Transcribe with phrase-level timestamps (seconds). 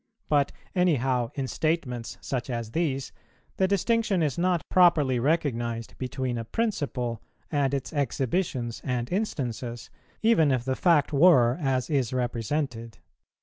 [0.29, 3.11] but, any how, in statements such as these
[3.57, 9.91] the distinction is not properly recognized between a principle and its exhibitions and instances,
[10.23, 12.97] even if the fact were as is represented.